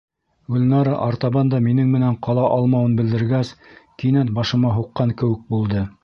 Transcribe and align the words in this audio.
—Гөлнара 0.53 0.93
артабан 1.07 1.51
да 1.51 1.59
минең 1.65 1.91
менән 1.95 2.15
ҡала 2.27 2.45
алмауын 2.55 2.95
белдергәс, 3.01 3.51
кинәт 4.05 4.31
башыма 4.39 4.73
һуҡҡан 4.79 5.13
кеүек 5.21 5.45
булды. 5.55 5.85